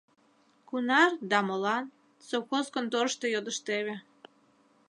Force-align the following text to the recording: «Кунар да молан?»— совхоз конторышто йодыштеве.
«Кунар 0.67 1.11
да 1.29 1.39
молан?»— 1.47 1.85
совхоз 2.27 2.65
конторышто 2.75 3.25
йодыштеве. 3.33 3.95